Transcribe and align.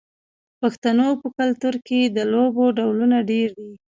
د 0.03 0.03
پښتنو 0.61 1.07
په 1.21 1.27
کلتور 1.37 1.75
کې 1.87 1.99
د 2.05 2.17
لوبو 2.33 2.65
ډولونه 2.77 3.17
ډیر 3.31 3.49
دي. 3.59 3.71